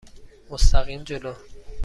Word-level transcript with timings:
مستقیم 0.49 1.03
جلو. 1.07 1.33